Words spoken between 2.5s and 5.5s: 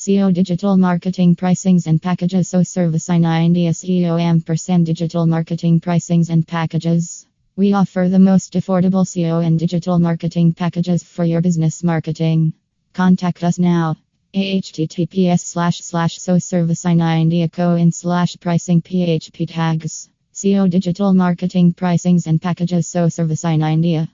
Service in India SEO ampersand Digital